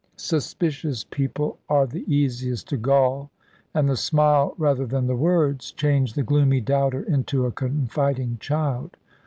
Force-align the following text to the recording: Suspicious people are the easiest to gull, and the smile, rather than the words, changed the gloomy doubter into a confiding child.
Suspicious 0.17 1.03
people 1.03 1.59
are 1.69 1.85
the 1.85 2.03
easiest 2.11 2.67
to 2.69 2.77
gull, 2.77 3.29
and 3.71 3.87
the 3.87 3.95
smile, 3.95 4.55
rather 4.57 4.87
than 4.87 5.05
the 5.05 5.15
words, 5.15 5.71
changed 5.73 6.15
the 6.15 6.23
gloomy 6.23 6.59
doubter 6.59 7.03
into 7.03 7.45
a 7.45 7.51
confiding 7.51 8.37
child. 8.39 8.97